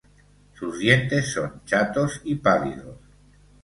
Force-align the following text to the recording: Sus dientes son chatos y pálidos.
Sus 0.55 0.79
dientes 0.79 1.31
son 1.31 1.63
chatos 1.63 2.21
y 2.23 2.33
pálidos. 2.33 2.97